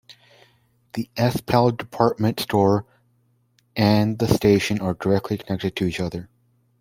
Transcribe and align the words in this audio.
The 0.93 1.11
S-Pal 1.15 1.73
department 1.73 2.39
store 2.39 2.87
and 3.75 4.17
the 4.17 4.25
Station 4.27 4.79
are 4.81 4.95
directly 4.95 5.37
connected 5.37 5.75
to 5.75 5.85
each 5.85 5.99
other. 5.99 6.27